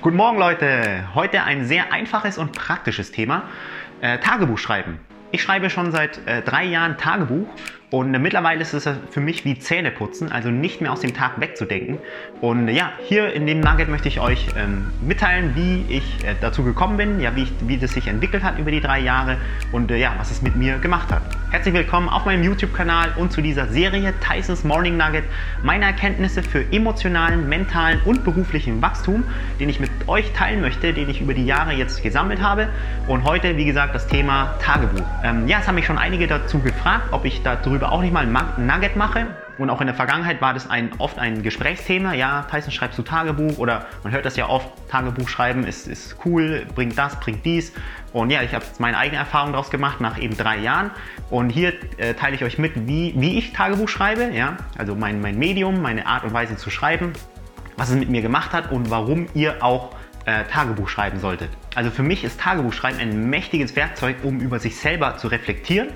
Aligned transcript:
Guten 0.00 0.16
Morgen 0.16 0.38
Leute! 0.38 1.08
Heute 1.16 1.42
ein 1.42 1.64
sehr 1.64 1.92
einfaches 1.92 2.38
und 2.38 2.52
praktisches 2.52 3.10
Thema. 3.10 3.42
Äh, 4.00 4.18
Tagebuch 4.18 4.56
schreiben. 4.56 5.00
Ich 5.32 5.42
schreibe 5.42 5.70
schon 5.70 5.90
seit 5.90 6.24
äh, 6.28 6.40
drei 6.40 6.62
Jahren 6.66 6.96
Tagebuch 6.96 7.48
und 7.90 8.10
mittlerweile 8.10 8.60
ist 8.60 8.74
es 8.74 8.86
für 9.10 9.20
mich 9.20 9.46
wie 9.46 9.58
Zähneputzen, 9.58 10.30
also 10.30 10.50
nicht 10.50 10.82
mehr 10.82 10.92
aus 10.92 11.00
dem 11.00 11.14
Tag 11.14 11.40
wegzudenken. 11.40 11.98
Und 12.42 12.68
äh, 12.68 12.72
ja, 12.72 12.92
hier 13.06 13.32
in 13.32 13.46
dem 13.46 13.60
Nugget 13.60 13.88
möchte 13.88 14.08
ich 14.08 14.20
euch 14.20 14.46
ähm, 14.58 14.90
mitteilen, 15.00 15.52
wie 15.54 15.84
ich 15.88 16.24
äh, 16.24 16.34
dazu 16.38 16.62
gekommen 16.64 16.98
bin, 16.98 17.18
ja, 17.18 17.34
wie, 17.34 17.44
ich, 17.44 17.52
wie 17.66 17.78
das 17.78 17.92
sich 17.92 18.06
entwickelt 18.06 18.42
hat 18.42 18.58
über 18.58 18.70
die 18.70 18.82
drei 18.82 19.00
Jahre 19.00 19.38
und 19.72 19.90
äh, 19.90 19.96
ja, 19.96 20.14
was 20.18 20.30
es 20.30 20.42
mit 20.42 20.54
mir 20.54 20.78
gemacht 20.78 21.10
hat. 21.10 21.22
Herzlich 21.50 21.72
willkommen 21.72 22.10
auf 22.10 22.26
meinem 22.26 22.42
YouTube-Kanal 22.42 23.14
und 23.16 23.32
zu 23.32 23.40
dieser 23.40 23.68
Serie 23.68 24.12
Tysons 24.20 24.64
Morning 24.64 24.98
Nugget, 24.98 25.24
meine 25.62 25.86
Erkenntnisse 25.86 26.42
für 26.42 26.62
emotionalen, 26.70 27.48
mentalen 27.48 28.02
und 28.04 28.22
beruflichen 28.22 28.82
Wachstum, 28.82 29.24
den 29.58 29.70
ich 29.70 29.80
mit 29.80 29.90
euch 30.08 30.30
teilen 30.34 30.60
möchte, 30.60 30.92
den 30.92 31.08
ich 31.08 31.22
über 31.22 31.32
die 31.32 31.46
Jahre 31.46 31.72
jetzt 31.72 32.02
gesammelt 32.02 32.42
habe. 32.42 32.68
Und 33.06 33.24
heute, 33.24 33.56
wie 33.56 33.64
gesagt, 33.64 33.94
das 33.94 34.06
Thema 34.06 34.56
Tagebuch. 34.60 35.06
Ähm, 35.24 35.48
ja, 35.48 35.60
es 35.60 35.66
haben 35.66 35.76
mich 35.76 35.86
schon 35.86 35.96
einige 35.96 36.26
dazu 36.26 36.58
gefragt, 36.58 37.08
ob 37.12 37.24
ich 37.24 37.42
darüber 37.42 37.77
auch 37.82 38.00
nicht 38.00 38.12
mal 38.12 38.26
ein 38.26 38.66
Nugget 38.66 38.96
mache. 38.96 39.26
Und 39.58 39.70
auch 39.70 39.80
in 39.80 39.88
der 39.88 39.96
Vergangenheit 39.96 40.40
war 40.40 40.54
das 40.54 40.70
ein, 40.70 40.92
oft 40.98 41.18
ein 41.18 41.42
Gesprächsthema. 41.42 42.14
Ja, 42.14 42.46
Tyson, 42.50 42.70
schreibst 42.70 42.98
du 42.98 43.02
Tagebuch? 43.02 43.58
Oder 43.58 43.86
man 44.04 44.12
hört 44.12 44.24
das 44.24 44.36
ja 44.36 44.48
oft, 44.48 44.68
Tagebuch 44.88 45.28
schreiben 45.28 45.64
ist, 45.64 45.88
ist 45.88 46.16
cool, 46.24 46.64
bringt 46.74 46.96
das, 46.96 47.18
bringt 47.18 47.44
dies. 47.44 47.72
Und 48.12 48.30
ja, 48.30 48.42
ich 48.42 48.54
habe 48.54 48.64
meine 48.78 48.96
eigene 48.96 49.18
Erfahrung 49.18 49.52
daraus 49.52 49.70
gemacht 49.70 50.00
nach 50.00 50.18
eben 50.18 50.36
drei 50.36 50.58
Jahren. 50.58 50.92
Und 51.28 51.50
hier 51.50 51.72
äh, 51.96 52.14
teile 52.14 52.36
ich 52.36 52.44
euch 52.44 52.58
mit, 52.58 52.86
wie, 52.86 53.14
wie 53.16 53.38
ich 53.38 53.52
Tagebuch 53.52 53.88
schreibe. 53.88 54.30
Ja, 54.32 54.56
also 54.76 54.94
mein, 54.94 55.20
mein 55.20 55.38
Medium, 55.38 55.82
meine 55.82 56.06
Art 56.06 56.24
und 56.24 56.32
Weise 56.32 56.56
zu 56.56 56.70
schreiben, 56.70 57.12
was 57.76 57.90
es 57.90 57.96
mit 57.96 58.08
mir 58.08 58.22
gemacht 58.22 58.52
hat 58.52 58.70
und 58.70 58.90
warum 58.90 59.26
ihr 59.34 59.62
auch 59.62 59.90
äh, 60.24 60.44
Tagebuch 60.44 60.88
schreiben 60.88 61.18
solltet. 61.18 61.50
Also 61.74 61.90
für 61.90 62.02
mich 62.02 62.22
ist 62.22 62.40
Tagebuchschreiben 62.40 63.00
ein 63.00 63.28
mächtiges 63.28 63.74
Werkzeug, 63.74 64.16
um 64.22 64.40
über 64.40 64.58
sich 64.60 64.76
selber 64.76 65.16
zu 65.16 65.28
reflektieren 65.28 65.88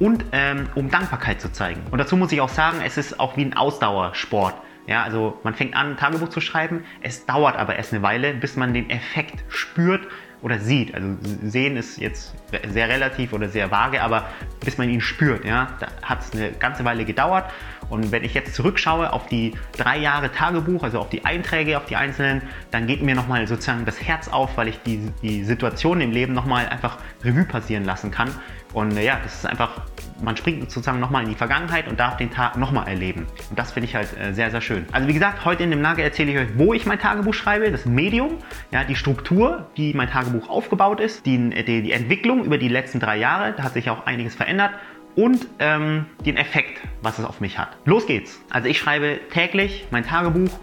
und 0.00 0.24
ähm, 0.32 0.68
um 0.74 0.90
Dankbarkeit 0.90 1.40
zu 1.40 1.52
zeigen. 1.52 1.82
Und 1.92 1.98
dazu 1.98 2.16
muss 2.16 2.32
ich 2.32 2.40
auch 2.40 2.48
sagen, 2.48 2.78
es 2.84 2.96
ist 2.96 3.20
auch 3.20 3.36
wie 3.36 3.44
ein 3.44 3.56
Ausdauersport. 3.56 4.54
Ja, 4.86 5.04
also 5.04 5.38
man 5.44 5.54
fängt 5.54 5.76
an, 5.76 5.96
Tagebuch 5.96 6.30
zu 6.30 6.40
schreiben, 6.40 6.84
es 7.02 7.26
dauert 7.26 7.54
aber 7.54 7.76
erst 7.76 7.92
eine 7.92 8.02
Weile, 8.02 8.34
bis 8.34 8.56
man 8.56 8.74
den 8.74 8.90
Effekt 8.90 9.44
spürt 9.48 10.08
oder 10.42 10.58
sieht. 10.58 10.94
Also 10.94 11.08
sehen 11.44 11.76
ist 11.76 11.98
jetzt 11.98 12.34
sehr 12.68 12.88
relativ 12.88 13.32
oder 13.32 13.48
sehr 13.48 13.70
vage, 13.70 14.02
aber 14.02 14.26
bis 14.64 14.78
man 14.78 14.88
ihn 14.88 15.00
spürt, 15.00 15.44
ja, 15.44 15.68
da 15.80 15.88
hat 16.02 16.20
es 16.20 16.32
eine 16.32 16.52
ganze 16.52 16.84
Weile 16.84 17.04
gedauert. 17.04 17.50
Und 17.88 18.12
wenn 18.12 18.22
ich 18.22 18.34
jetzt 18.34 18.54
zurückschaue 18.54 19.12
auf 19.12 19.26
die 19.26 19.54
drei 19.76 19.98
Jahre 19.98 20.30
Tagebuch, 20.30 20.84
also 20.84 21.00
auf 21.00 21.08
die 21.08 21.24
Einträge, 21.24 21.76
auf 21.76 21.86
die 21.86 21.96
einzelnen, 21.96 22.42
dann 22.70 22.86
geht 22.86 23.02
mir 23.02 23.14
nochmal 23.16 23.46
sozusagen 23.48 23.84
das 23.84 24.00
Herz 24.00 24.28
auf, 24.28 24.56
weil 24.56 24.68
ich 24.68 24.80
die, 24.82 25.10
die 25.22 25.44
Situation 25.44 26.00
im 26.00 26.12
Leben 26.12 26.32
nochmal 26.32 26.68
einfach 26.68 26.98
Revue 27.24 27.44
passieren 27.44 27.84
lassen 27.84 28.10
kann. 28.10 28.30
Und 28.72 28.96
äh, 28.96 29.04
ja, 29.04 29.18
das 29.22 29.34
ist 29.34 29.46
einfach, 29.46 29.82
man 30.22 30.36
springt 30.36 30.62
sozusagen 30.70 31.00
nochmal 31.00 31.22
in 31.22 31.28
die 31.28 31.34
Vergangenheit 31.34 31.88
und 31.88 31.98
darf 31.98 32.16
den 32.16 32.30
Tag 32.30 32.56
nochmal 32.56 32.88
erleben. 32.88 33.26
Und 33.48 33.58
das 33.58 33.72
finde 33.72 33.88
ich 33.88 33.94
halt 33.94 34.08
äh, 34.18 34.32
sehr, 34.32 34.50
sehr 34.50 34.60
schön. 34.60 34.86
Also 34.92 35.08
wie 35.08 35.14
gesagt, 35.14 35.44
heute 35.44 35.62
in 35.62 35.70
dem 35.70 35.82
Nugget 35.82 36.04
erzähle 36.04 36.32
ich 36.32 36.38
euch, 36.38 36.58
wo 36.58 36.74
ich 36.74 36.86
mein 36.86 36.98
Tagebuch 36.98 37.34
schreibe, 37.34 37.70
das 37.70 37.86
Medium, 37.86 38.38
ja, 38.70 38.84
die 38.84 38.96
Struktur, 38.96 39.66
wie 39.74 39.94
mein 39.94 40.10
Tagebuch 40.10 40.48
aufgebaut 40.48 41.00
ist, 41.00 41.26
die, 41.26 41.50
die, 41.64 41.82
die 41.82 41.92
Entwicklung 41.92 42.44
über 42.44 42.58
die 42.58 42.68
letzten 42.68 43.00
drei 43.00 43.16
Jahre, 43.16 43.54
da 43.56 43.62
hat 43.62 43.74
sich 43.74 43.90
auch 43.90 44.06
einiges 44.06 44.34
verändert 44.34 44.72
und 45.16 45.46
ähm, 45.58 46.06
den 46.24 46.36
Effekt, 46.36 46.80
was 47.02 47.18
es 47.18 47.24
auf 47.24 47.40
mich 47.40 47.58
hat. 47.58 47.76
Los 47.84 48.06
geht's. 48.06 48.40
Also 48.50 48.68
ich 48.68 48.78
schreibe 48.78 49.20
täglich 49.30 49.86
mein 49.90 50.04
Tagebuch 50.04 50.58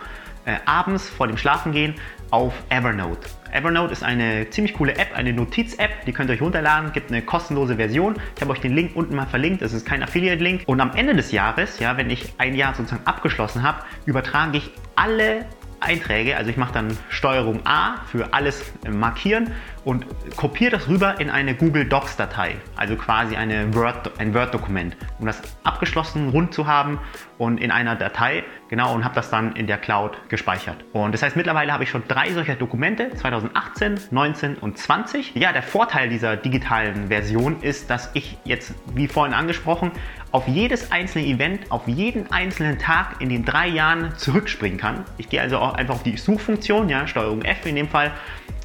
äh, 0.45 0.55
abends 0.65 1.09
vor 1.09 1.27
dem 1.27 1.37
Schlafengehen 1.37 1.95
auf 2.31 2.53
Evernote. 2.69 3.27
Evernote 3.51 3.93
ist 3.93 4.03
eine 4.03 4.49
ziemlich 4.49 4.73
coole 4.73 4.95
App, 4.97 5.15
eine 5.15 5.33
Notiz-App, 5.33 6.05
die 6.05 6.13
könnt 6.13 6.29
ihr 6.29 6.33
euch 6.33 6.41
runterladen, 6.41 6.91
gibt 6.91 7.11
eine 7.11 7.21
kostenlose 7.21 7.77
Version. 7.77 8.15
Ich 8.35 8.41
habe 8.41 8.51
euch 8.51 8.59
den 8.59 8.73
Link 8.73 8.91
unten 8.95 9.15
mal 9.15 9.25
verlinkt, 9.25 9.61
das 9.61 9.73
ist 9.73 9.85
kein 9.85 10.03
Affiliate-Link. 10.03 10.63
Und 10.65 10.81
am 10.81 10.91
Ende 10.95 11.15
des 11.15 11.31
Jahres, 11.31 11.79
ja, 11.79 11.97
wenn 11.97 12.09
ich 12.09 12.33
ein 12.37 12.55
Jahr 12.55 12.75
sozusagen 12.75 13.05
abgeschlossen 13.05 13.63
habe, 13.63 13.83
übertrage 14.05 14.57
ich 14.57 14.71
alle 14.95 15.45
Einträge, 15.79 16.37
also 16.37 16.49
ich 16.49 16.57
mache 16.57 16.73
dann 16.73 16.97
Steuerung 17.09 17.61
A 17.65 18.01
für 18.11 18.33
alles 18.33 18.73
markieren 18.89 19.51
und 19.87 20.05
kopiere 20.35 20.71
das 20.71 20.89
rüber 20.89 21.21
in 21.21 21.29
eine 21.29 21.55
Google 21.55 21.85
Docs 21.85 22.17
Datei, 22.17 22.57
also 22.75 22.97
quasi 22.97 23.37
eine 23.37 23.73
Word, 23.73 24.11
ein 24.19 24.33
Word-Dokument, 24.33 24.97
um 25.17 25.25
das 25.25 25.41
abgeschlossen 25.63 26.27
rund 26.27 26.53
zu 26.53 26.67
haben 26.67 26.99
und 27.37 27.57
in 27.57 27.71
einer 27.71 27.95
Datei, 27.95 28.43
genau, 28.67 28.93
und 28.93 29.05
habe 29.05 29.15
das 29.15 29.29
dann 29.29 29.55
in 29.55 29.65
der 29.65 29.77
Cloud 29.77 30.17
gespeichert. 30.27 30.83
Und 30.91 31.13
das 31.13 31.21
heißt, 31.21 31.37
mittlerweile 31.37 31.71
habe 31.71 31.85
ich 31.85 31.89
schon 31.89 32.03
drei 32.05 32.33
solcher 32.33 32.55
Dokumente, 32.55 33.11
2018, 33.15 33.97
19 34.11 34.55
und 34.55 34.77
20. 34.77 35.35
Ja, 35.35 35.53
der 35.53 35.63
Vorteil 35.63 36.09
dieser 36.09 36.35
digitalen 36.35 37.07
Version 37.07 37.61
ist, 37.61 37.89
dass 37.89 38.09
ich 38.13 38.37
jetzt, 38.43 38.73
wie 38.93 39.07
vorhin 39.07 39.33
angesprochen, 39.33 39.91
auf 40.33 40.49
jedes 40.49 40.91
einzelne 40.91 41.25
Event, 41.25 41.71
auf 41.71 41.87
jeden 41.87 42.29
einzelnen 42.29 42.77
Tag 42.77 43.21
in 43.21 43.29
den 43.29 43.45
drei 43.45 43.69
Jahren 43.69 44.13
zurückspringen 44.17 44.77
kann. 44.77 45.05
Ich 45.17 45.29
gehe 45.29 45.41
also 45.41 45.59
auch 45.59 45.75
einfach 45.75 45.95
auf 45.95 46.03
die 46.03 46.17
Suchfunktion, 46.17 46.89
ja, 46.89 47.07
Steuerung 47.07 47.43
F 47.43 47.65
in 47.65 47.75
dem 47.77 47.87
Fall, 47.87 48.11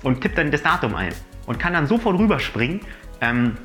und 0.03 0.21
tippe 0.21 0.37
dann 0.37 0.51
das 0.51 0.63
Datum 0.63 0.95
ein 0.95 1.13
und 1.47 1.59
kann 1.59 1.73
dann 1.73 1.87
sofort 1.87 2.19
rüberspringen 2.19 2.81
ähm, 3.21 3.57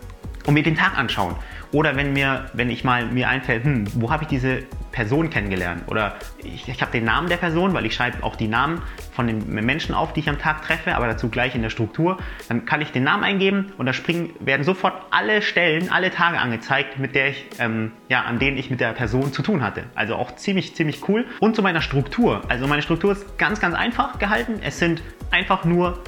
und 0.46 0.54
mir 0.54 0.64
den 0.64 0.76
Tag 0.76 0.98
anschauen. 0.98 1.36
Oder 1.74 1.96
wenn 1.98 2.14
mir, 2.14 2.46
wenn 2.54 2.70
ich 2.70 2.84
mal 2.84 3.06
mir 3.08 3.28
einfällt, 3.28 3.66
hm, 3.66 3.86
wo 4.02 4.10
habe 4.10 4.24
ich 4.24 4.30
diese 4.30 4.64
Person 4.92 5.30
kennengelernt? 5.30 5.84
Oder 5.88 6.16
ich, 6.38 6.68
ich 6.68 6.82
habe 6.82 6.92
den 6.92 7.04
Namen 7.04 7.28
der 7.28 7.38
Person, 7.38 7.74
weil 7.74 7.86
ich 7.86 7.94
schreibe 7.94 8.24
auch 8.24 8.38
die 8.38 8.48
Namen 8.48 8.82
von 9.12 9.28
den 9.28 9.54
Menschen 9.54 9.94
auf, 9.94 10.14
die 10.14 10.22
ich 10.22 10.30
am 10.30 10.40
Tag 10.40 10.64
treffe, 10.64 10.96
aber 10.96 11.08
dazu 11.08 11.30
gleich 11.30 11.56
in 11.56 11.62
der 11.62 11.70
Struktur. 11.70 12.18
Dann 12.48 12.66
kann 12.66 12.82
ich 12.82 12.92
den 12.92 13.04
Namen 13.04 13.24
eingeben 13.24 13.74
und 13.78 13.86
da 13.86 13.94
springen, 13.94 14.30
werden 14.40 14.64
sofort 14.64 14.94
alle 15.12 15.42
Stellen, 15.42 15.92
alle 15.92 16.10
Tage 16.10 16.40
angezeigt, 16.40 17.00
mit 17.00 17.16
der 17.16 17.30
ich, 17.30 17.46
ähm, 17.60 17.92
ja, 18.08 18.22
an 18.22 18.40
denen 18.40 18.58
ich 18.58 18.70
mit 18.70 18.80
der 18.80 18.94
Person 18.94 19.34
zu 19.34 19.42
tun 19.42 19.62
hatte. 19.62 19.84
Also 19.94 20.16
auch 20.16 20.36
ziemlich, 20.36 20.74
ziemlich 20.76 21.08
cool. 21.10 21.26
Und 21.40 21.56
zu 21.56 21.62
meiner 21.62 21.82
Struktur. 21.82 22.42
Also 22.48 22.66
meine 22.68 22.82
Struktur 22.82 23.12
ist 23.12 23.38
ganz, 23.38 23.60
ganz 23.60 23.76
einfach 23.76 24.20
gehalten. 24.20 24.60
Es 24.64 24.80
sind 24.80 25.04
einfach 25.32 25.66
nur 25.66 26.02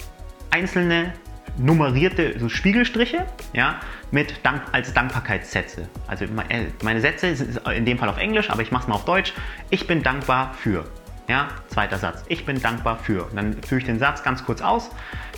einzelne 0.52 1.14
nummerierte 1.58 2.40
so 2.40 2.50
Spiegelstriche 2.50 3.26
ja, 3.54 3.80
mit 4.12 4.34
Dank, 4.44 4.62
als 4.72 4.94
Dankbarkeitssätze. 4.94 5.90
Also 6.08 6.26
äh, 6.26 6.68
meine 6.84 7.02
Sätze 7.02 7.36
sind 7.36 7.60
in 7.68 7.86
dem 7.86 7.98
Fall 7.98 8.10
auf 8.10 8.18
Englisch, 8.18 8.50
aber 8.50 8.62
ich 8.62 8.72
mache 8.72 8.84
es 8.84 8.88
mal 8.88 8.96
auf 8.96 9.06
Deutsch. 9.06 9.34
Ich 9.70 9.88
bin 9.88 10.04
dankbar 10.04 10.54
für. 10.54 10.86
Ja, 11.28 11.50
zweiter 11.68 12.00
Satz. 12.00 12.24
Ich 12.28 12.46
bin 12.46 12.60
dankbar 12.60 12.98
für. 12.98 13.26
Und 13.26 13.36
dann 13.36 13.62
führe 13.62 13.80
ich 13.80 13.86
den 13.86 14.00
Satz 14.00 14.24
ganz 14.24 14.44
kurz 14.46 14.62
aus. 14.62 14.90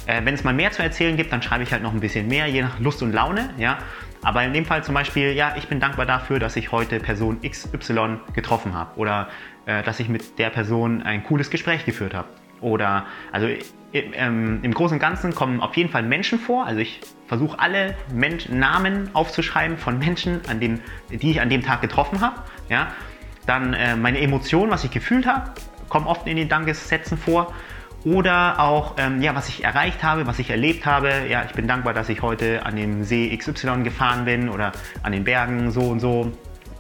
Äh, 0.05 0.21
wenn 0.23 0.33
es 0.33 0.43
mal 0.43 0.53
mehr 0.53 0.71
zu 0.71 0.81
erzählen 0.81 1.17
gibt, 1.17 1.33
dann 1.33 1.41
schreibe 1.41 1.63
ich 1.63 1.71
halt 1.73 1.83
noch 1.83 1.93
ein 1.93 1.99
bisschen 1.99 2.27
mehr, 2.27 2.47
je 2.47 2.61
nach 2.61 2.79
Lust 2.79 3.03
und 3.03 3.11
Laune. 3.11 3.49
Ja. 3.57 3.79
Aber 4.23 4.43
in 4.43 4.53
dem 4.53 4.65
Fall 4.65 4.83
zum 4.83 4.93
Beispiel, 4.93 5.33
ja, 5.33 5.55
ich 5.57 5.67
bin 5.67 5.79
dankbar 5.79 6.05
dafür, 6.05 6.39
dass 6.39 6.55
ich 6.55 6.71
heute 6.71 6.99
Person 6.99 7.41
XY 7.41 8.19
getroffen 8.33 8.73
habe 8.73 8.97
oder 8.97 9.29
äh, 9.65 9.83
dass 9.83 9.99
ich 9.99 10.09
mit 10.09 10.37
der 10.39 10.49
Person 10.49 11.01
ein 11.01 11.23
cooles 11.23 11.49
Gespräch 11.49 11.85
geführt 11.85 12.13
habe. 12.13 12.27
Oder, 12.61 13.05
also 13.31 13.47
ähm, 13.93 14.59
im 14.61 14.73
Großen 14.73 14.95
und 14.95 15.01
Ganzen 15.01 15.35
kommen 15.35 15.59
auf 15.59 15.75
jeden 15.75 15.89
Fall 15.89 16.03
Menschen 16.03 16.39
vor. 16.39 16.65
Also 16.65 16.79
ich 16.79 17.01
versuche 17.27 17.59
alle 17.59 17.95
Mensch 18.13 18.49
Namen 18.49 19.09
aufzuschreiben 19.13 19.77
von 19.77 19.99
Menschen, 19.99 20.41
an 20.47 20.59
dem, 20.59 20.79
die 21.09 21.31
ich 21.31 21.41
an 21.41 21.49
dem 21.49 21.63
Tag 21.63 21.81
getroffen 21.81 22.21
habe. 22.21 22.35
Ja? 22.69 22.87
Dann 23.45 23.73
äh, 23.73 23.95
meine 23.95 24.19
Emotionen, 24.19 24.71
was 24.71 24.83
ich 24.83 24.91
gefühlt 24.91 25.25
habe, 25.25 25.51
kommen 25.89 26.07
oft 26.07 26.27
in 26.27 26.37
den 26.37 26.47
Dankessätzen 26.47 27.17
vor. 27.17 27.53
Oder 28.03 28.59
auch, 28.59 28.95
ähm, 28.97 29.21
ja, 29.21 29.35
was 29.35 29.47
ich 29.47 29.63
erreicht 29.63 30.01
habe, 30.01 30.25
was 30.25 30.39
ich 30.39 30.49
erlebt 30.49 30.85
habe. 30.85 31.11
Ja, 31.29 31.43
ich 31.45 31.51
bin 31.51 31.67
dankbar, 31.67 31.93
dass 31.93 32.09
ich 32.09 32.21
heute 32.21 32.65
an 32.65 32.75
dem 32.75 33.03
See 33.03 33.35
XY 33.35 33.83
gefahren 33.83 34.25
bin 34.25 34.49
oder 34.49 34.71
an 35.03 35.11
den 35.11 35.23
Bergen 35.23 35.69
so 35.69 35.81
und 35.81 35.99
so 35.99 36.31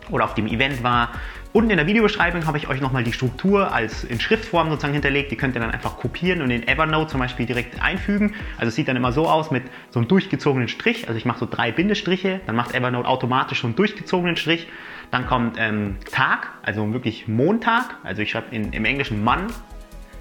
oder 0.09 0.25
auf 0.25 0.33
dem 0.33 0.47
Event 0.47 0.81
war. 0.83 1.09
Unten 1.53 1.69
in 1.69 1.77
der 1.77 1.85
Videobeschreibung 1.85 2.45
habe 2.45 2.57
ich 2.57 2.69
euch 2.69 2.79
nochmal 2.79 3.03
die 3.03 3.11
Struktur 3.11 3.73
als 3.73 4.05
in 4.05 4.21
Schriftform 4.21 4.69
sozusagen 4.69 4.93
hinterlegt. 4.93 5.31
Die 5.31 5.35
könnt 5.35 5.53
ihr 5.55 5.59
dann 5.59 5.71
einfach 5.71 5.97
kopieren 5.97 6.41
und 6.41 6.49
in 6.49 6.65
Evernote 6.65 7.11
zum 7.11 7.19
Beispiel 7.19 7.45
direkt 7.45 7.81
einfügen. 7.81 8.35
Also 8.57 8.69
es 8.69 8.75
sieht 8.75 8.87
dann 8.87 8.95
immer 8.95 9.11
so 9.11 9.27
aus 9.27 9.51
mit 9.51 9.63
so 9.89 9.99
einem 9.99 10.07
durchgezogenen 10.07 10.69
Strich. 10.69 11.09
Also 11.09 11.17
ich 11.17 11.25
mache 11.25 11.39
so 11.39 11.47
drei 11.49 11.73
Bindestriche, 11.73 12.39
dann 12.45 12.55
macht 12.55 12.73
Evernote 12.73 13.05
automatisch 13.05 13.61
so 13.61 13.67
einen 13.67 13.75
durchgezogenen 13.75 14.37
Strich. 14.37 14.69
Dann 15.11 15.27
kommt 15.27 15.57
ähm, 15.59 15.97
Tag, 16.09 16.51
also 16.63 16.93
wirklich 16.93 17.27
Montag. 17.27 17.97
Also 18.03 18.21
ich 18.21 18.31
schreibe 18.31 18.55
im 18.55 18.85
Englischen 18.85 19.21
Mann, 19.21 19.47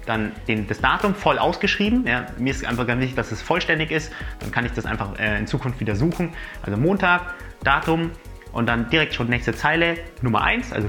dann 0.05 0.33
den, 0.49 0.67
das 0.67 0.81
Datum 0.81 1.15
voll 1.15 1.39
ausgeschrieben. 1.39 2.05
Ja, 2.05 2.25
mir 2.39 2.51
ist 2.51 2.65
einfach 2.65 2.85
ganz 2.85 2.99
wichtig, 2.99 3.15
dass 3.15 3.31
es 3.31 3.41
vollständig 3.41 3.91
ist. 3.91 4.11
Dann 4.39 4.51
kann 4.51 4.65
ich 4.65 4.73
das 4.73 4.85
einfach 4.85 5.17
äh, 5.17 5.39
in 5.39 5.47
Zukunft 5.47 5.79
wieder 5.79 5.95
suchen. 5.95 6.33
Also 6.61 6.77
Montag, 6.77 7.35
Datum, 7.63 8.11
und 8.51 8.67
dann 8.67 8.89
direkt 8.89 9.13
schon 9.13 9.27
nächste 9.27 9.53
Zeile, 9.53 9.97
Nummer 10.21 10.41
1, 10.41 10.73
also 10.73 10.87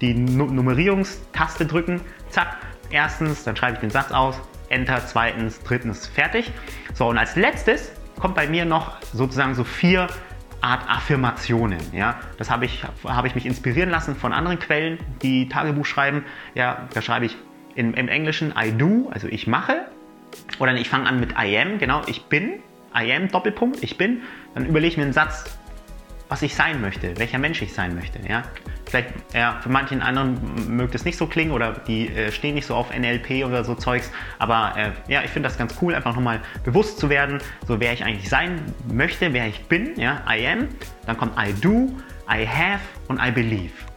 die 0.00 0.14
Nummerierungstaste 0.14 1.66
drücken, 1.66 2.00
zack, 2.30 2.56
erstens, 2.90 3.44
dann 3.44 3.56
schreibe 3.56 3.74
ich 3.74 3.80
den 3.80 3.90
Satz 3.90 4.12
aus, 4.12 4.40
Enter, 4.68 5.02
zweitens, 5.06 5.62
drittens, 5.62 6.06
fertig. 6.06 6.50
So, 6.94 7.08
und 7.08 7.18
als 7.18 7.36
letztes 7.36 7.92
kommt 8.18 8.34
bei 8.34 8.48
mir 8.48 8.64
noch 8.64 9.00
sozusagen 9.12 9.54
so 9.54 9.64
vier 9.64 10.08
Art 10.62 10.88
Affirmationen. 10.88 11.80
Ja? 11.92 12.20
Das 12.38 12.50
habe 12.50 12.64
ich, 12.64 12.84
hab 13.04 13.26
ich 13.26 13.34
mich 13.34 13.44
inspirieren 13.44 13.90
lassen 13.90 14.16
von 14.16 14.32
anderen 14.32 14.58
Quellen, 14.58 14.98
die 15.20 15.48
Tagebuch 15.48 15.84
schreiben. 15.84 16.24
Ja, 16.54 16.88
da 16.94 17.02
schreibe 17.02 17.26
ich 17.26 17.36
in, 17.74 17.94
im 17.94 18.08
Englischen 18.08 18.54
I 18.56 18.72
do, 18.72 19.10
also 19.12 19.28
ich 19.28 19.46
mache. 19.46 19.86
Oder 20.58 20.74
ich 20.74 20.88
fange 20.88 21.06
an 21.06 21.20
mit 21.20 21.32
I 21.32 21.58
am, 21.58 21.78
genau, 21.78 22.02
ich 22.06 22.24
bin, 22.24 22.60
I 22.96 23.12
am, 23.12 23.28
Doppelpunkt, 23.28 23.82
ich 23.82 23.98
bin. 23.98 24.22
Dann 24.54 24.64
überlege 24.64 24.92
ich 24.92 24.96
mir 24.96 25.02
einen 25.02 25.12
Satz, 25.12 25.58
was 26.32 26.40
ich 26.40 26.54
sein 26.54 26.80
möchte, 26.80 27.14
welcher 27.18 27.36
Mensch 27.36 27.60
ich 27.60 27.74
sein 27.74 27.94
möchte. 27.94 28.18
Ja? 28.26 28.42
Vielleicht, 28.86 29.10
ja, 29.34 29.60
für 29.62 29.68
manchen 29.68 30.00
anderen 30.00 30.40
mögt 30.74 30.94
es 30.94 31.04
nicht 31.04 31.18
so 31.18 31.26
klingen 31.26 31.50
oder 31.50 31.72
die 31.86 32.08
äh, 32.08 32.32
stehen 32.32 32.54
nicht 32.54 32.66
so 32.66 32.74
auf 32.74 32.88
NLP 32.90 33.44
oder 33.44 33.64
so 33.64 33.74
Zeugs. 33.74 34.10
Aber 34.38 34.72
äh, 34.74 35.12
ja, 35.12 35.22
ich 35.22 35.30
finde 35.30 35.50
das 35.50 35.58
ganz 35.58 35.74
cool, 35.82 35.94
einfach 35.94 36.14
nochmal 36.14 36.40
bewusst 36.64 36.98
zu 36.98 37.10
werden, 37.10 37.38
so 37.68 37.78
wer 37.80 37.92
ich 37.92 38.02
eigentlich 38.02 38.30
sein 38.30 38.62
möchte, 38.90 39.34
wer 39.34 39.46
ich 39.46 39.62
bin. 39.66 40.00
Ja? 40.00 40.22
I 40.26 40.46
am, 40.46 40.68
dann 41.04 41.18
kommt 41.18 41.34
I 41.38 41.52
do, 41.60 41.94
I 42.26 42.46
have 42.46 42.80
und 43.08 43.20
I 43.22 43.30
believe. 43.30 43.91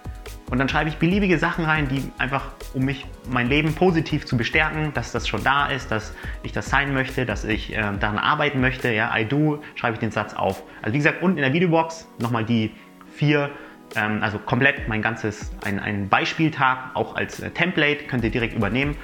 Und 0.50 0.60
dann 0.60 0.70
schreibe 0.70 0.90
ich 0.90 0.98
beliebige 0.98 1.40
Sachen 1.40 1.66
rein, 1.66 1.88
die 1.88 2.12
einfach, 2.20 2.52
um 2.74 2.86
mich, 2.86 3.08
mein 3.28 3.48
Leben 3.48 3.74
positiv 3.74 4.26
zu 4.26 4.38
bestärken, 4.38 4.94
dass 4.94 5.12
das 5.12 5.28
schon 5.28 5.44
da 5.44 5.68
ist, 5.68 5.90
dass 5.90 6.14
ich 6.44 6.52
das 6.52 6.70
sein 6.70 6.94
möchte, 6.94 7.26
dass 7.26 7.44
ich 7.44 7.76
äh, 7.76 7.82
daran 8.00 8.20
arbeiten 8.20 8.62
möchte. 8.62 8.92
Ja, 8.92 9.16
I 9.18 9.26
do, 9.26 9.64
schreibe 9.74 9.96
ich 9.96 10.00
den 10.00 10.12
Satz 10.12 10.36
auf. 10.36 10.62
Also 10.84 10.94
wie 10.94 10.98
gesagt, 11.00 11.24
unten 11.24 11.38
in 11.38 11.44
der 11.44 11.54
Videobox 11.54 12.08
nochmal 12.20 12.46
die 12.46 12.72
vier, 13.16 13.50
ähm, 13.96 14.22
also 14.22 14.38
komplett 14.38 14.88
mein 14.88 15.02
ganzes, 15.02 15.52
ein, 15.66 15.80
ein 15.80 16.10
Beispieltag, 16.10 16.92
auch 16.94 17.16
als 17.16 17.40
äh, 17.40 17.50
Template, 17.50 18.04
könnt 18.06 18.24
ihr 18.24 18.32
direkt 18.32 18.54
übernehmen. 18.54 18.96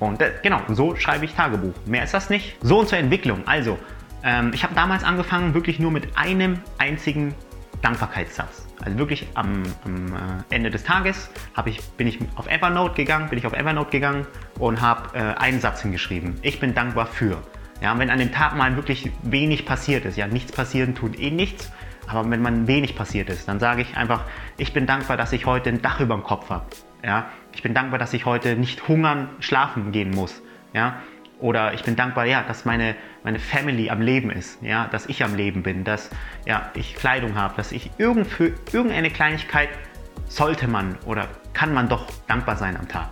Und 0.00 0.20
äh, 0.20 0.32
genau, 0.42 0.60
so 0.68 0.96
schreibe 0.96 1.24
ich 1.24 1.34
Tagebuch. 1.34 1.74
Mehr 1.86 2.02
ist 2.02 2.12
das 2.12 2.28
nicht. 2.28 2.56
So 2.60 2.80
und 2.80 2.88
zur 2.88 2.98
Entwicklung. 2.98 3.46
Also, 3.46 3.78
ähm, 4.24 4.50
ich 4.52 4.64
habe 4.64 4.74
damals 4.74 5.04
angefangen, 5.04 5.54
wirklich 5.54 5.78
nur 5.78 5.92
mit 5.92 6.16
einem 6.16 6.58
einzigen 6.78 7.36
Dankbarkeitssatz. 7.82 8.66
Also 8.84 8.98
wirklich 8.98 9.26
am, 9.34 9.62
am 9.84 10.06
äh, 10.14 10.54
Ende 10.54 10.70
des 10.70 10.84
Tages 10.84 11.30
ich, 11.66 11.80
bin 11.92 12.06
ich 12.06 12.18
auf 12.34 12.48
Evernote 12.48 12.94
gegangen, 12.94 13.28
bin 13.28 13.38
ich 13.38 13.46
auf 13.46 13.52
Evernote 13.52 13.90
gegangen 13.90 14.26
und 14.58 14.80
habe 14.80 15.16
äh, 15.16 15.20
einen 15.38 15.60
Satz 15.60 15.82
hingeschrieben. 15.82 16.36
Ich 16.42 16.60
bin 16.60 16.74
dankbar 16.74 17.06
für. 17.06 17.38
Ja, 17.80 17.98
wenn 17.98 18.10
an 18.10 18.18
dem 18.18 18.32
Tag 18.32 18.56
mal 18.56 18.76
wirklich 18.76 19.10
wenig 19.22 19.66
passiert 19.66 20.04
ist, 20.04 20.16
ja, 20.16 20.26
nichts 20.26 20.52
passieren 20.52 20.94
tut 20.94 21.18
eh 21.18 21.30
nichts, 21.30 21.72
aber 22.06 22.28
wenn 22.30 22.42
man 22.42 22.66
wenig 22.66 22.94
passiert 22.94 23.28
ist, 23.28 23.48
dann 23.48 23.58
sage 23.58 23.82
ich 23.82 23.96
einfach, 23.96 24.24
ich 24.56 24.72
bin 24.72 24.86
dankbar, 24.86 25.16
dass 25.16 25.32
ich 25.32 25.46
heute 25.46 25.70
ein 25.70 25.82
Dach 25.82 26.00
über 26.00 26.14
dem 26.14 26.22
Kopf 26.22 26.50
habe. 26.50 26.66
Ja, 27.04 27.26
ich 27.52 27.62
bin 27.62 27.74
dankbar, 27.74 27.98
dass 27.98 28.12
ich 28.12 28.24
heute 28.24 28.56
nicht 28.56 28.86
hungern, 28.86 29.28
schlafen 29.40 29.90
gehen 29.90 30.10
muss. 30.10 30.42
Ja, 30.72 30.96
oder 31.42 31.74
ich 31.74 31.82
bin 31.82 31.96
dankbar, 31.96 32.24
ja, 32.24 32.42
dass 32.42 32.64
meine, 32.64 32.94
meine 33.24 33.38
Family 33.38 33.90
am 33.90 34.00
Leben 34.00 34.30
ist, 34.30 34.62
ja, 34.62 34.86
dass 34.86 35.06
ich 35.06 35.22
am 35.24 35.34
Leben 35.34 35.62
bin, 35.62 35.84
dass 35.84 36.08
ja, 36.46 36.70
ich 36.74 36.94
Kleidung 36.94 37.34
habe, 37.34 37.54
dass 37.56 37.72
ich 37.72 37.90
irgend 37.98 38.26
für 38.26 38.52
irgendeine 38.72 39.10
Kleinigkeit 39.10 39.68
sollte 40.28 40.68
man 40.68 40.96
oder 41.04 41.28
kann 41.52 41.74
man 41.74 41.88
doch 41.88 42.06
dankbar 42.26 42.56
sein 42.56 42.76
am 42.76 42.88
Tag. 42.88 43.10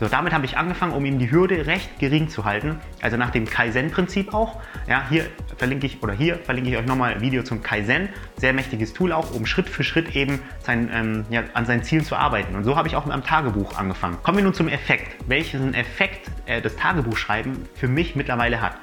So, 0.00 0.06
damit 0.06 0.32
habe 0.32 0.44
ich 0.44 0.56
angefangen, 0.56 0.92
um 0.92 1.04
ihm 1.04 1.18
die 1.18 1.30
Hürde 1.30 1.66
recht 1.66 1.98
gering 1.98 2.28
zu 2.28 2.44
halten. 2.44 2.78
Also 3.02 3.16
nach 3.16 3.30
dem 3.30 3.46
Kaizen-Prinzip 3.46 4.32
auch. 4.32 4.60
Ja, 4.86 5.04
hier 5.08 5.26
verlinke 5.56 5.86
ich 5.86 6.02
oder 6.02 6.12
hier 6.12 6.36
verlinke 6.36 6.70
ich 6.70 6.76
euch 6.76 6.86
nochmal 6.86 7.14
ein 7.14 7.20
Video 7.20 7.42
zum 7.42 7.62
Kaizen. 7.62 8.08
Sehr 8.36 8.52
mächtiges 8.52 8.92
Tool 8.92 9.12
auch, 9.12 9.32
um 9.32 9.44
Schritt 9.44 9.68
für 9.68 9.82
Schritt 9.82 10.14
eben 10.14 10.40
sein, 10.60 10.88
ähm, 10.92 11.24
ja, 11.30 11.42
an 11.54 11.66
seinen 11.66 11.82
Zielen 11.82 12.04
zu 12.04 12.14
arbeiten. 12.14 12.54
Und 12.54 12.62
so 12.62 12.76
habe 12.76 12.86
ich 12.86 12.94
auch 12.94 13.06
mit 13.06 13.12
einem 13.12 13.24
Tagebuch 13.24 13.76
angefangen. 13.76 14.18
Kommen 14.22 14.38
wir 14.38 14.44
nun 14.44 14.54
zum 14.54 14.68
Effekt. 14.68 15.16
Welchen 15.26 15.74
Effekt 15.74 16.30
äh, 16.46 16.62
das 16.62 16.76
Tagebuchschreiben 16.76 17.56
für 17.74 17.88
mich 17.88 18.14
mittlerweile 18.14 18.60
hat. 18.60 18.76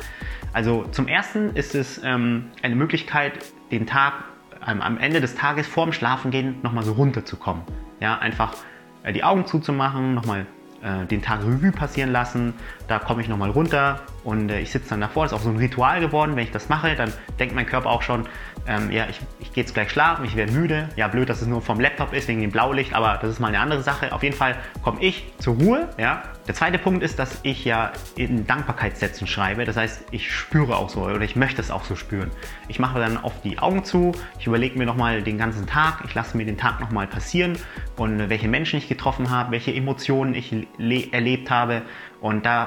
Also 0.51 0.83
zum 0.91 1.07
ersten 1.07 1.56
ist 1.56 1.75
es 1.75 2.01
ähm, 2.03 2.51
eine 2.62 2.75
Möglichkeit, 2.75 3.33
den 3.71 3.88
Tag 3.88 4.13
ähm, 4.67 4.81
am 4.81 4.97
Ende 4.97 5.21
des 5.21 5.35
Tages 5.35 5.65
vorm 5.65 5.94
Schlafengehen 5.94 6.57
nochmal 6.62 6.83
so 6.83 6.91
runterzukommen. 6.94 7.63
Ja, 8.01 8.17
einfach 8.17 8.53
äh, 9.03 9.13
die 9.13 9.23
Augen 9.23 9.45
zuzumachen, 9.45 10.13
nochmal 10.13 10.45
äh, 10.85 11.05
den 11.05 11.21
Tag 11.21 11.41
Revue 11.41 11.71
passieren 11.71 12.11
lassen. 12.11 12.53
Da 12.87 12.99
komme 12.99 13.21
ich 13.21 13.27
nochmal 13.27 13.49
runter 13.49 13.99
und 14.25 14.50
äh, 14.50 14.60
ich 14.60 14.72
sitze 14.72 14.89
dann 14.89 15.01
davor. 15.01 15.24
Das 15.24 15.31
ist 15.31 15.38
auch 15.38 15.44
so 15.44 15.50
ein 15.50 15.57
Ritual 15.57 16.01
geworden. 16.01 16.36
Wenn 16.36 16.44
ich 16.44 16.51
das 16.51 16.68
mache, 16.68 16.95
dann 16.95 17.13
denkt 17.39 17.56
mein 17.56 17.66
Körper 17.66 17.89
auch 17.89 18.01
schon, 18.01 18.27
ähm, 18.68 18.92
ja, 18.92 19.06
ich, 19.10 19.19
ich 19.39 19.54
gehe 19.54 19.63
jetzt 19.63 19.74
gleich 19.74 19.92
schlafen, 19.92 20.25
ich 20.25 20.36
werde 20.36 20.51
müde. 20.51 20.89
Ja, 20.95 21.07
blöd, 21.07 21.30
dass 21.30 21.42
es 21.42 21.48
nur 21.48 21.62
vom 21.62 21.80
Laptop 21.80 22.12
ist 22.13 22.27
wegen 22.27 22.42
dem 22.42 22.51
Blaulicht, 22.51 22.94
aber 22.94 23.19
das 23.22 23.30
ist 23.30 23.39
mal 23.39 23.48
eine 23.48 23.60
andere 23.60 23.83
Sache. 23.83 24.12
Auf 24.12 24.24
jeden 24.24 24.36
Fall 24.36 24.56
komme 24.83 25.01
ich 25.01 25.31
zur 25.38 25.56
Ruhe. 25.56 25.89
Ja. 25.98 26.24
Der 26.48 26.54
zweite 26.54 26.77
Punkt 26.77 27.04
ist, 27.04 27.18
dass 27.18 27.39
ich 27.44 27.66
ja 27.66 27.92
in 28.16 28.45
Dankbarkeitssätzen 28.45 29.27
schreibe. 29.27 29.66
Das 29.66 29.77
heißt, 29.77 30.06
ich 30.12 30.31
spüre 30.31 30.75
auch 30.77 30.89
so 30.89 31.01
oder 31.01 31.22
ich 31.22 31.36
möchte 31.36 31.62
es 31.62 31.72
auch 31.72 31.83
so 31.83 31.95
spüren. 31.95 32.30
Ich 32.68 32.80
mache 32.80 33.00
dann 33.00 33.18
oft 33.18 33.44
die 33.44 33.60
Augen 33.60 33.83
zu, 33.83 34.12
ich 34.39 34.48
überlege 34.48 34.77
mir 34.77 34.86
nochmal 34.86 35.24
den 35.24 35.38
ganzen 35.38 35.66
Tag, 35.66 36.04
ich 36.06 36.13
lasse 36.13 36.38
mir 36.38 36.45
den 36.45 36.57
Tag 36.57 36.80
nochmal 36.80 37.07
passieren 37.07 37.57
und 37.98 38.30
welche 38.30 38.48
Menschen 38.48 38.77
ich 38.77 38.88
getroffen 38.88 39.30
habe, 39.30 39.51
welche 39.51 39.74
Emotionen 39.74 40.36
ich 40.36 40.54
erlebt 41.13 41.50
habe. 41.50 41.83
Und 42.25 42.44
da, 42.44 42.66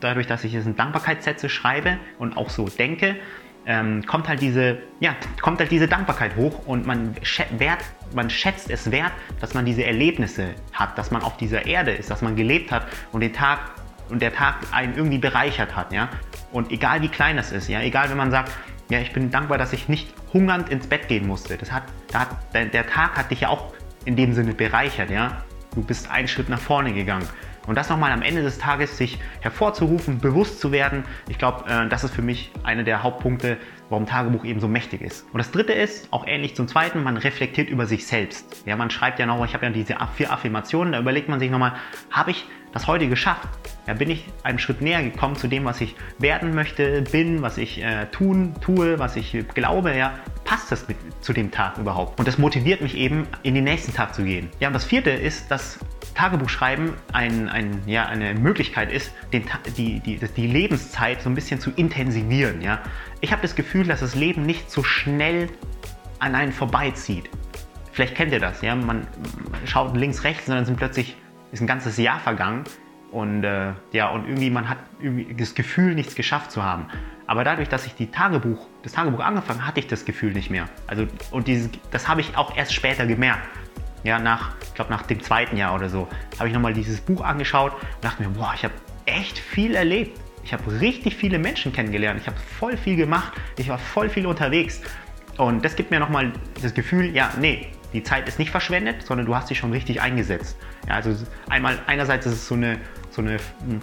dadurch, 0.00 0.26
dass 0.26 0.44
ich 0.44 0.52
es 0.52 0.66
in 0.66 0.76
Dankbarkeitssätze 0.76 1.48
schreibe 1.48 1.96
und 2.18 2.36
auch 2.36 2.50
so 2.50 2.68
denke, 2.68 3.16
ähm, 3.64 4.04
kommt, 4.04 4.28
halt 4.28 4.42
diese, 4.42 4.76
ja, 5.00 5.16
kommt 5.40 5.60
halt 5.60 5.70
diese 5.70 5.88
Dankbarkeit 5.88 6.36
hoch 6.36 6.66
und 6.66 6.86
man, 6.86 7.16
wert, 7.56 7.82
man 8.14 8.28
schätzt 8.28 8.68
es 8.68 8.90
wert, 8.90 9.12
dass 9.40 9.54
man 9.54 9.64
diese 9.64 9.86
Erlebnisse 9.86 10.48
hat, 10.74 10.98
dass 10.98 11.10
man 11.10 11.22
auf 11.22 11.38
dieser 11.38 11.64
Erde 11.64 11.92
ist, 11.92 12.10
dass 12.10 12.20
man 12.20 12.36
gelebt 12.36 12.70
hat 12.70 12.86
und 13.12 13.22
den 13.22 13.32
Tag 13.32 13.70
und 14.10 14.20
der 14.20 14.34
Tag 14.34 14.56
einen 14.70 14.94
irgendwie 14.94 15.16
bereichert 15.16 15.74
hat, 15.74 15.90
ja. 15.90 16.10
Und 16.52 16.70
egal 16.70 17.00
wie 17.00 17.08
klein 17.08 17.38
das 17.38 17.52
ist, 17.52 17.68
ja, 17.68 17.80
egal 17.80 18.10
wenn 18.10 18.18
man 18.18 18.30
sagt, 18.30 18.52
ja, 18.90 18.98
ich 18.98 19.14
bin 19.14 19.30
dankbar, 19.30 19.56
dass 19.56 19.72
ich 19.72 19.88
nicht 19.88 20.12
hungernd 20.34 20.68
ins 20.68 20.88
Bett 20.88 21.08
gehen 21.08 21.26
musste. 21.26 21.56
Das 21.56 21.72
hat, 21.72 21.84
hat 22.12 22.28
der, 22.52 22.66
der 22.66 22.86
Tag 22.86 23.16
hat 23.16 23.30
dich 23.30 23.40
ja 23.40 23.48
auch 23.48 23.72
in 24.04 24.14
dem 24.14 24.34
Sinne 24.34 24.52
bereichert, 24.52 25.08
ja. 25.08 25.42
Du 25.74 25.82
bist 25.82 26.10
einen 26.10 26.28
Schritt 26.28 26.50
nach 26.50 26.60
vorne 26.60 26.92
gegangen. 26.92 27.26
Und 27.66 27.76
das 27.76 27.88
nochmal 27.88 28.12
am 28.12 28.22
Ende 28.22 28.42
des 28.42 28.58
Tages 28.58 28.96
sich 28.98 29.18
hervorzurufen, 29.40 30.18
bewusst 30.18 30.60
zu 30.60 30.72
werden, 30.72 31.04
ich 31.28 31.38
glaube, 31.38 31.68
äh, 31.68 31.88
das 31.88 32.04
ist 32.04 32.14
für 32.14 32.22
mich 32.22 32.50
einer 32.62 32.82
der 32.82 33.02
Hauptpunkte, 33.02 33.56
warum 33.88 34.06
Tagebuch 34.06 34.44
eben 34.44 34.60
so 34.60 34.68
mächtig 34.68 35.02
ist. 35.02 35.26
Und 35.32 35.38
das 35.38 35.50
dritte 35.50 35.72
ist, 35.72 36.12
auch 36.12 36.26
ähnlich 36.26 36.56
zum 36.56 36.68
zweiten, 36.68 37.02
man 37.02 37.16
reflektiert 37.16 37.68
über 37.68 37.86
sich 37.86 38.06
selbst. 38.06 38.62
Ja, 38.66 38.76
man 38.76 38.90
schreibt 38.90 39.18
ja 39.18 39.26
noch, 39.26 39.44
ich 39.44 39.54
habe 39.54 39.66
ja 39.66 39.72
diese 39.72 39.96
vier 40.16 40.32
Affirmationen, 40.32 40.92
da 40.92 41.00
überlegt 41.00 41.28
man 41.28 41.40
sich 41.40 41.50
nochmal, 41.50 41.74
habe 42.10 42.30
ich 42.30 42.46
das 42.72 42.88
heute 42.88 43.08
geschafft? 43.08 43.48
Ja, 43.86 43.94
bin 43.94 44.10
ich 44.10 44.26
einen 44.42 44.58
Schritt 44.58 44.80
näher 44.80 45.02
gekommen 45.02 45.36
zu 45.36 45.46
dem, 45.46 45.64
was 45.64 45.80
ich 45.80 45.94
werden 46.18 46.54
möchte, 46.54 47.02
bin, 47.02 47.40
was 47.40 47.56
ich 47.56 47.82
äh, 47.82 48.06
tun, 48.06 48.54
tue, 48.60 48.98
was 48.98 49.16
ich 49.16 49.44
glaube, 49.54 49.96
ja, 49.96 50.14
passt 50.44 50.70
das 50.70 50.86
mit, 50.88 50.96
zu 51.20 51.32
dem 51.32 51.50
Tag 51.50 51.78
überhaupt? 51.78 52.18
Und 52.18 52.28
das 52.28 52.38
motiviert 52.38 52.80
mich 52.80 52.96
eben, 52.96 53.26
in 53.42 53.54
den 53.54 53.64
nächsten 53.64 53.92
Tag 53.92 54.14
zu 54.14 54.22
gehen. 54.22 54.50
Ja, 54.60 54.68
und 54.68 54.74
das 54.74 54.84
vierte 54.84 55.10
ist, 55.10 55.50
dass 55.50 55.78
Tagebuchschreiben 56.14 56.92
ein, 57.12 57.48
ein, 57.48 57.82
ja, 57.86 58.06
eine 58.06 58.34
Möglichkeit 58.34 58.92
ist, 58.92 59.12
den, 59.32 59.44
die, 59.76 60.00
die, 60.00 60.18
die 60.18 60.46
Lebenszeit 60.46 61.22
so 61.22 61.28
ein 61.28 61.34
bisschen 61.34 61.60
zu 61.60 61.70
intensivieren. 61.70 62.62
Ja? 62.62 62.80
Ich 63.20 63.32
habe 63.32 63.42
das 63.42 63.54
Gefühl, 63.54 63.86
dass 63.86 64.00
das 64.00 64.14
Leben 64.14 64.46
nicht 64.46 64.70
so 64.70 64.84
schnell 64.84 65.48
an 66.18 66.34
einen 66.34 66.52
vorbeizieht. 66.52 67.28
Vielleicht 67.92 68.14
kennt 68.14 68.32
ihr 68.32 68.40
das, 68.40 68.60
ja? 68.62 68.74
man 68.74 69.06
schaut 69.64 69.96
links, 69.96 70.24
rechts 70.24 70.48
und 70.48 70.54
dann 70.54 70.64
sind 70.64 70.76
plötzlich, 70.76 71.16
ist 71.52 71.60
ein 71.60 71.66
ganzes 71.66 71.96
Jahr 71.96 72.20
vergangen 72.20 72.64
und, 73.14 73.44
äh, 73.44 73.72
ja, 73.92 74.08
und 74.08 74.26
irgendwie 74.26 74.50
man 74.50 74.68
hat 74.68 74.78
irgendwie 75.00 75.34
das 75.34 75.54
Gefühl, 75.54 75.94
nichts 75.94 76.14
geschafft 76.14 76.50
zu 76.50 76.62
haben. 76.62 76.86
Aber 77.26 77.44
dadurch, 77.44 77.68
dass 77.68 77.86
ich 77.86 77.94
die 77.94 78.10
Tagebuch, 78.10 78.66
das 78.82 78.92
Tagebuch 78.92 79.20
angefangen 79.20 79.66
hatte 79.66 79.80
ich 79.80 79.86
das 79.86 80.04
Gefühl 80.04 80.32
nicht 80.32 80.50
mehr. 80.50 80.68
Also, 80.86 81.06
und 81.30 81.46
dieses, 81.48 81.70
das 81.90 82.08
habe 82.08 82.20
ich 82.20 82.36
auch 82.36 82.56
erst 82.56 82.74
später 82.74 83.06
gemerkt 83.06 83.48
ja, 84.04 84.18
nach, 84.18 84.52
ich 84.62 84.74
glaube 84.74 84.92
nach 84.92 85.02
dem 85.02 85.20
zweiten 85.20 85.56
Jahr 85.56 85.74
oder 85.74 85.88
so, 85.88 86.06
habe 86.38 86.48
ich 86.48 86.54
nochmal 86.54 86.74
dieses 86.74 87.00
Buch 87.00 87.22
angeschaut 87.22 87.72
und 87.72 88.04
dachte 88.04 88.22
mir, 88.22 88.28
boah, 88.28 88.52
ich 88.54 88.62
habe 88.62 88.74
echt 89.06 89.38
viel 89.38 89.74
erlebt. 89.74 90.20
Ich 90.44 90.52
habe 90.52 90.80
richtig 90.80 91.16
viele 91.16 91.38
Menschen 91.38 91.72
kennengelernt. 91.72 92.20
Ich 92.20 92.26
habe 92.26 92.36
voll 92.36 92.76
viel 92.76 92.96
gemacht. 92.96 93.32
Ich 93.56 93.70
war 93.70 93.78
voll 93.78 94.10
viel 94.10 94.26
unterwegs. 94.26 94.82
Und 95.38 95.64
das 95.64 95.74
gibt 95.74 95.90
mir 95.90 95.98
nochmal 95.98 96.32
das 96.62 96.74
Gefühl, 96.74 97.16
ja, 97.16 97.32
nee, 97.40 97.68
die 97.94 98.02
Zeit 98.02 98.28
ist 98.28 98.38
nicht 98.38 98.50
verschwendet, 98.50 99.06
sondern 99.06 99.26
du 99.26 99.34
hast 99.34 99.48
sie 99.48 99.54
schon 99.54 99.72
richtig 99.72 100.02
eingesetzt. 100.02 100.58
Ja, 100.86 100.96
also 100.96 101.16
einmal, 101.48 101.78
einerseits 101.86 102.26
ist 102.26 102.34
es 102.34 102.46
so 102.46 102.54
eine, 102.54 102.78
so 103.14 103.22
eine 103.22 103.38
hm, 103.66 103.80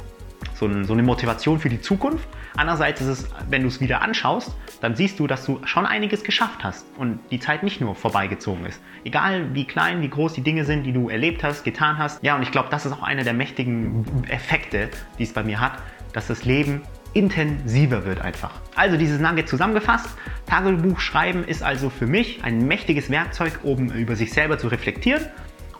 so, 0.53 0.93
eine 0.93 1.03
Motivation 1.03 1.59
für 1.59 1.69
die 1.69 1.81
Zukunft. 1.81 2.27
Andererseits 2.55 3.01
ist 3.01 3.07
es, 3.07 3.29
wenn 3.49 3.61
du 3.61 3.67
es 3.67 3.79
wieder 3.79 4.01
anschaust, 4.01 4.55
dann 4.81 4.95
siehst 4.95 5.19
du, 5.19 5.27
dass 5.27 5.45
du 5.45 5.59
schon 5.65 5.85
einiges 5.85 6.23
geschafft 6.23 6.63
hast 6.63 6.85
und 6.97 7.19
die 7.31 7.39
Zeit 7.39 7.63
nicht 7.63 7.81
nur 7.81 7.95
vorbeigezogen 7.95 8.65
ist. 8.65 8.81
Egal 9.03 9.53
wie 9.55 9.65
klein, 9.65 10.01
wie 10.01 10.09
groß 10.09 10.33
die 10.33 10.41
Dinge 10.41 10.65
sind, 10.65 10.83
die 10.83 10.93
du 10.93 11.09
erlebt 11.09 11.43
hast, 11.43 11.63
getan 11.63 11.97
hast. 11.97 12.23
Ja, 12.23 12.35
und 12.35 12.43
ich 12.43 12.51
glaube, 12.51 12.69
das 12.69 12.85
ist 12.85 12.91
auch 12.91 13.03
einer 13.03 13.23
der 13.23 13.33
mächtigen 13.33 14.05
Effekte, 14.29 14.89
die 15.17 15.23
es 15.23 15.33
bei 15.33 15.43
mir 15.43 15.59
hat, 15.59 15.73
dass 16.13 16.27
das 16.27 16.45
Leben 16.45 16.81
intensiver 17.13 18.05
wird 18.05 18.21
einfach. 18.21 18.51
Also 18.75 18.97
dieses 18.97 19.19
Nugget 19.19 19.49
zusammengefasst. 19.49 20.09
Tagebuch 20.45 20.99
schreiben 20.99 21.43
ist 21.43 21.63
also 21.63 21.89
für 21.89 22.07
mich 22.07 22.43
ein 22.43 22.67
mächtiges 22.67 23.09
Werkzeug, 23.09 23.59
um 23.63 23.91
über 23.91 24.15
sich 24.15 24.31
selber 24.31 24.57
zu 24.57 24.67
reflektieren 24.67 25.25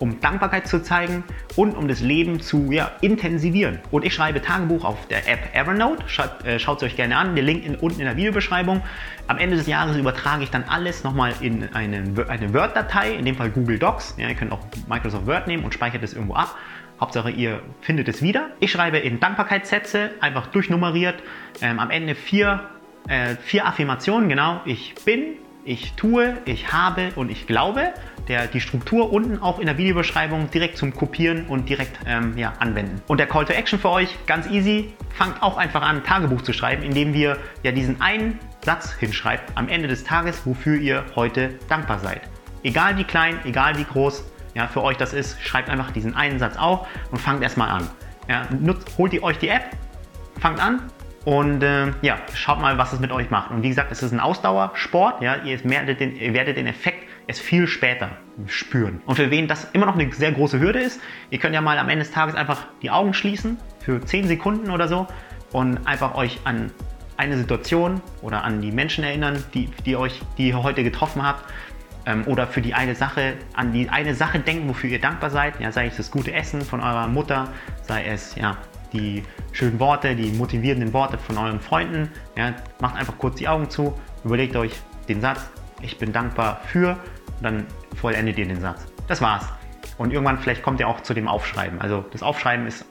um 0.02 0.20
Dankbarkeit 0.20 0.68
zu 0.68 0.82
zeigen 0.82 1.24
und 1.56 1.78
um 1.78 1.88
das 1.88 2.02
Leben 2.02 2.42
zu 2.42 2.72
ja, 2.72 2.92
intensivivieren. 3.02 3.80
Und 3.92 4.04
ich 4.04 4.14
schreibe 4.14 4.42
Tagebuch 4.42 4.84
auf 4.84 5.08
der 5.08 5.28
App 5.28 5.56
Evernote. 5.56 6.04
Schaut, 6.08 6.44
äh, 6.44 6.56
es 6.56 6.68
euch 6.68 6.96
gerne 6.96 7.18
an. 7.18 7.36
Der 7.36 7.44
Link 7.44 7.66
in, 7.66 7.76
unten 7.76 8.00
in 8.00 8.06
der 8.06 8.18
Videobeschreibung. 8.18 8.82
Am 9.28 9.38
Ende 9.38 9.56
des 9.56 9.68
Jahres 9.68 9.96
übertrage 9.96 10.44
ich 10.44 10.50
dann 10.50 10.64
alles 10.64 11.04
nochmal 11.04 11.34
in 11.42 11.70
eine, 11.74 12.04
eine 12.28 12.54
Word-Datei, 12.54 13.14
in 13.14 13.26
dem 13.26 13.36
Fall 13.36 13.50
Google 13.50 13.80
Docs. 13.80 14.16
Ja, 14.18 14.28
ihr 14.28 14.36
könnt 14.36 14.52
auch 14.52 14.62
Microsoft 14.90 15.28
Word 15.28 15.48
nehmen 15.48 15.64
und 15.64 15.74
speichert 15.74 16.04
es 16.04 16.14
irgendwo 16.14 16.34
ab 16.34 16.56
Hauptsache 17.02 17.32
ihr 17.32 17.64
findet 17.82 18.08
es 18.08 18.22
wieder. 18.22 18.52
Ich 18.60 18.72
schreibe 18.72 19.00
in 19.00 19.20
Dankbarkeitssätze, 19.20 20.12
einfach 20.20 20.48
durchnummeriert, 20.48 21.16
ähm, 21.60 21.80
am 21.80 21.90
Ende 21.90 22.14
vier, 22.14 22.70
äh, 23.08 23.36
vier 23.38 23.66
Affirmationen, 23.66 24.30
genau. 24.30 24.62
Ich 24.66 24.94
bin, 25.04 25.38
ich 25.66 25.94
tue, 25.94 26.38
ich 26.46 26.72
habe 26.72 27.10
und 27.16 27.32
ich 27.32 27.48
glaube. 27.48 27.94
Der, 28.32 28.48
die 28.48 28.62
Struktur 28.62 29.12
unten 29.12 29.40
auch 29.40 29.60
in 29.60 29.66
der 29.66 29.78
Videobeschreibung 29.78 30.50
direkt 30.52 30.78
zum 30.78 30.94
Kopieren 30.94 31.48
und 31.48 31.68
direkt 31.68 32.00
ähm, 32.06 32.38
ja, 32.38 32.54
anwenden. 32.60 33.02
Und 33.08 33.18
der 33.18 33.28
Call 33.28 33.44
to 33.44 33.52
Action 33.52 33.78
für 33.78 33.90
euch, 33.90 34.18
ganz 34.26 34.48
easy, 34.48 34.94
fangt 35.14 35.44
auch 35.44 35.58
einfach 35.58 35.82
an, 35.82 36.02
Tagebuch 36.06 36.42
zu 36.42 36.54
schreiben, 36.54 36.82
indem 36.82 37.14
wir 37.14 37.38
ja 37.64 37.74
diesen 37.74 38.00
einen 38.00 38.40
Satz 38.64 38.94
hinschreibt 38.94 39.52
am 39.56 39.68
Ende 39.68 39.90
des 39.90 40.06
Tages, 40.06 40.46
wofür 40.46 40.78
ihr 40.78 41.04
heute 41.18 41.56
dankbar 41.68 42.00
seid. 42.00 42.22
Egal 42.64 42.98
wie 42.98 43.04
klein, 43.04 43.38
egal 43.44 43.78
wie 43.78 43.84
groß 43.84 44.24
ja, 44.54 44.70
für 44.70 44.82
euch 44.82 44.96
das 44.96 45.12
ist, 45.12 45.42
schreibt 45.44 45.70
einfach 45.70 45.92
diesen 45.92 46.16
einen 46.16 46.40
Satz 46.40 46.56
auf 46.56 46.88
und 47.12 47.18
fangt 47.18 47.44
erstmal 47.44 47.68
an. 47.68 47.90
Ja, 48.30 48.48
nutzt, 48.58 48.98
holt 48.98 49.12
ihr 49.12 49.24
euch 49.24 49.40
die 49.40 49.50
App, 49.50 49.76
fangt 50.40 50.62
an 50.62 50.84
und 51.26 51.64
äh, 51.64 51.88
ja, 52.02 52.18
schaut 52.34 52.62
mal, 52.62 52.78
was 52.78 52.94
es 52.94 53.00
mit 53.00 53.12
euch 53.12 53.30
macht. 53.30 53.52
Und 53.52 53.62
wie 53.62 53.70
gesagt, 53.70 53.92
es 53.92 54.02
ist 54.02 54.12
ein 54.12 54.20
Ausdauersport. 54.20 55.22
Ja, 55.22 55.36
ihr, 55.44 55.62
werdet 55.66 56.00
den, 56.00 56.16
ihr 56.16 56.34
werdet 56.34 56.56
den 56.56 56.68
Effekt 56.68 57.01
erst 57.28 57.42
viel 57.42 57.68
später 57.68 58.18
spüren. 58.48 59.02
Und 59.06 59.16
für 59.16 59.32
wen 59.32 59.48
das 59.48 59.68
immer 59.74 59.86
noch 59.86 59.96
eine 59.96 60.12
sehr 60.14 60.32
große 60.32 60.60
Hürde 60.60 60.80
ist, 60.80 61.00
ihr 61.30 61.40
könnt 61.40 61.54
ja 61.54 61.62
mal 61.62 61.78
am 61.78 61.90
Ende 61.90 62.04
des 62.06 62.14
Tages 62.14 62.36
einfach 62.36 62.68
die 62.82 62.90
Augen 62.90 63.14
schließen 63.14 63.58
für 63.80 64.02
10 64.02 64.28
Sekunden 64.28 64.72
oder 64.72 64.88
so 64.88 65.08
und 65.52 65.86
einfach 65.86 66.16
euch 66.16 66.40
an 66.44 66.72
eine 67.18 67.38
Situation 67.38 68.02
oder 68.22 68.44
an 68.44 68.62
die 68.62 68.72
Menschen 68.72 69.04
erinnern, 69.04 69.44
die, 69.54 69.70
die, 69.86 69.96
euch, 69.96 70.22
die 70.38 70.50
ihr 70.50 70.64
heute 70.64 70.84
getroffen 70.84 71.24
habt. 71.24 71.46
Ähm, 72.06 72.24
oder 72.26 72.48
für 72.48 72.62
die 72.62 72.74
eine 72.74 72.96
Sache, 72.96 73.36
an 73.54 73.74
die 73.74 73.90
eine 73.90 74.16
Sache 74.16 74.40
denken, 74.40 74.68
wofür 74.68 74.90
ihr 74.90 75.00
dankbar 75.00 75.30
seid. 75.30 75.60
Ja, 75.60 75.72
sei 75.72 75.86
es 75.86 75.98
das 75.98 76.10
gute 76.10 76.34
Essen 76.34 76.62
von 76.62 76.80
eurer 76.82 77.08
Mutter, 77.08 77.50
sei 77.84 78.06
es 78.06 78.34
ja, 78.36 78.58
die 78.92 79.24
schönen 79.52 79.80
Worte, 79.80 80.16
die 80.16 80.32
motivierenden 80.32 80.94
Worte 80.94 81.20
von 81.20 81.38
euren 81.38 81.60
Freunden. 81.60 82.10
Ja, 82.36 82.56
macht 82.80 82.96
einfach 82.96 83.18
kurz 83.20 83.36
die 83.36 83.48
Augen 83.48 83.70
zu, 83.70 83.94
überlegt 84.24 84.56
euch 84.56 84.74
den 85.08 85.22
Satz, 85.22 85.48
ich 85.82 85.98
bin 85.98 86.14
dankbar 86.14 86.62
für, 86.66 86.98
dann 87.42 87.66
vollendet 87.96 88.38
ihr 88.38 88.48
den 88.48 88.62
Satz. 88.62 88.86
Das 89.08 89.22
war's. 89.22 89.46
Und 89.98 90.14
irgendwann 90.14 90.40
vielleicht 90.40 90.64
kommt 90.64 90.80
ihr 90.80 90.88
auch 90.88 91.02
zu 91.02 91.14
dem 91.14 91.28
Aufschreiben. 91.28 91.82
Also 91.82 92.06
das 92.12 92.24
Aufschreiben 92.24 92.66
ist, 92.66 92.86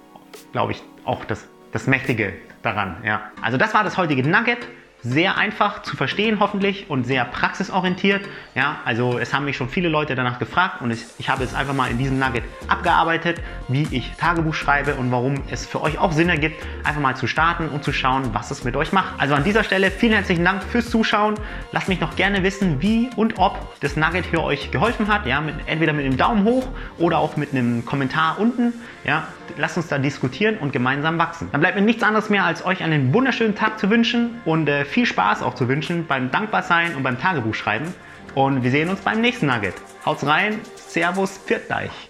glaube 0.52 0.72
ich, 0.72 0.82
auch 1.04 1.24
das, 1.24 1.48
das 1.72 1.86
Mächtige 1.86 2.34
daran. 2.62 2.96
Ja. 3.04 3.22
Also 3.42 3.56
das 3.56 3.74
war 3.74 3.84
das 3.84 3.96
heutige 3.96 4.28
Nugget 4.28 4.68
sehr 5.02 5.38
einfach 5.38 5.82
zu 5.82 5.96
verstehen 5.96 6.40
hoffentlich 6.40 6.90
und 6.90 7.04
sehr 7.04 7.24
praxisorientiert. 7.24 8.22
Ja, 8.54 8.80
also 8.84 9.18
es 9.18 9.32
haben 9.32 9.44
mich 9.44 9.56
schon 9.56 9.68
viele 9.68 9.88
Leute 9.88 10.14
danach 10.14 10.38
gefragt 10.38 10.82
und 10.82 10.90
ich, 10.90 11.04
ich 11.18 11.28
habe 11.28 11.44
es 11.44 11.54
einfach 11.54 11.74
mal 11.74 11.90
in 11.90 11.98
diesem 11.98 12.18
Nugget 12.18 12.44
abgearbeitet, 12.68 13.40
wie 13.68 13.86
ich 13.90 14.12
Tagebuch 14.18 14.54
schreibe 14.54 14.94
und 14.94 15.10
warum 15.10 15.42
es 15.50 15.66
für 15.66 15.80
euch 15.82 15.98
auch 15.98 16.12
Sinn 16.12 16.28
ergibt, 16.28 16.62
einfach 16.84 17.00
mal 17.00 17.16
zu 17.16 17.26
starten 17.26 17.68
und 17.68 17.84
zu 17.84 17.92
schauen, 17.92 18.30
was 18.32 18.50
es 18.50 18.64
mit 18.64 18.76
euch 18.76 18.92
macht. 18.92 19.14
Also 19.18 19.34
an 19.34 19.44
dieser 19.44 19.64
Stelle 19.64 19.90
vielen 19.90 20.12
herzlichen 20.12 20.44
Dank 20.44 20.62
fürs 20.62 20.90
Zuschauen. 20.90 21.34
Lasst 21.72 21.88
mich 21.88 22.00
noch 22.00 22.16
gerne 22.16 22.42
wissen, 22.42 22.82
wie 22.82 23.10
und 23.16 23.38
ob 23.38 23.58
das 23.80 23.96
Nugget 23.96 24.26
hier 24.26 24.42
euch 24.42 24.70
geholfen 24.70 25.08
hat. 25.08 25.26
Ja, 25.26 25.40
mit, 25.40 25.54
entweder 25.66 25.92
mit 25.92 26.04
einem 26.04 26.16
Daumen 26.16 26.44
hoch 26.44 26.68
oder 26.98 27.18
auch 27.18 27.36
mit 27.36 27.52
einem 27.52 27.84
Kommentar 27.84 28.38
unten. 28.38 28.72
Ja, 29.04 29.28
lasst 29.56 29.76
uns 29.76 29.88
da 29.88 29.98
diskutieren 29.98 30.58
und 30.58 30.72
gemeinsam 30.72 31.18
wachsen. 31.18 31.48
Dann 31.52 31.60
bleibt 31.60 31.76
mir 31.76 31.82
nichts 31.82 32.02
anderes 32.02 32.28
mehr, 32.28 32.44
als 32.44 32.64
euch 32.64 32.82
einen 32.82 33.14
wunderschönen 33.14 33.54
Tag 33.54 33.78
zu 33.78 33.88
wünschen 33.88 34.40
und 34.44 34.68
äh, 34.68 34.84
viel 34.90 35.06
Spaß 35.06 35.42
auch 35.42 35.54
zu 35.54 35.68
wünschen 35.68 36.06
beim 36.06 36.30
Dankbarsein 36.30 36.94
und 36.94 37.02
beim 37.02 37.18
Tagebuchschreiben. 37.18 37.94
Und 38.34 38.62
wir 38.62 38.70
sehen 38.70 38.88
uns 38.88 39.00
beim 39.00 39.20
nächsten 39.20 39.46
Nugget. 39.46 39.74
Haut's 40.04 40.26
rein, 40.26 40.60
Servus, 40.76 41.38
pfiat. 41.38 42.09